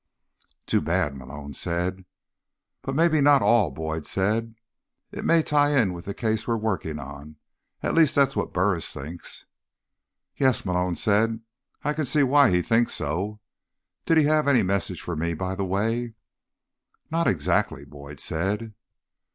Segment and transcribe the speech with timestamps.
[0.65, 2.05] "Too bad," Malone said.
[2.81, 4.55] "But maybe not all," Boyd said.
[5.11, 7.35] "It may tie in with the case we're working on.
[7.83, 9.45] At least, that's what Burris thinks."
[10.35, 11.41] "Yes," Malone said.
[11.83, 13.41] "I can see why he thinks so.
[14.07, 16.15] Did he have any message for me, by the way?"
[17.11, 18.73] "Not exactly," Boyd said.